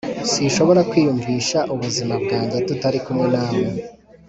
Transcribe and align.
sinshobora 0.31 0.81
kwiyumvisha 0.89 1.59
ubuzima 1.73 2.13
bwanjye 2.23 2.57
tutari 2.67 2.99
kumwe 3.05 3.25
nawe. 3.33 3.63